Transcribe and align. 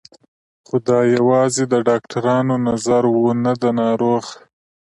خو 0.67 0.75
دا 0.87 0.99
یوازې 1.17 1.63
د 1.67 1.73
ډاکترانو 1.87 2.55
نظر 2.69 3.03
و 3.09 3.15
نه 3.43 3.53
د 3.61 3.63
ناروغ 3.79 4.23